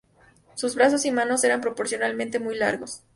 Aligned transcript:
Sus 0.55 0.73
brazos 0.73 1.05
y 1.05 1.11
manos 1.11 1.43
eran 1.43 1.61
proporcionalmente 1.61 2.39
muy 2.39 2.55
largos. 2.57 3.03